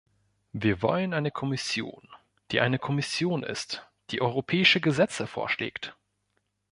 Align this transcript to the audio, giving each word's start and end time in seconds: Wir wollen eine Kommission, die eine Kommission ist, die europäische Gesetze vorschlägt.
Wir 0.51 0.81
wollen 0.81 1.13
eine 1.13 1.29
Kommission, 1.29 2.09
die 2.49 2.59
eine 2.59 2.79
Kommission 2.79 3.43
ist, 3.43 3.87
die 4.09 4.19
europäische 4.19 4.81
Gesetze 4.81 5.27
vorschlägt. 5.27 5.95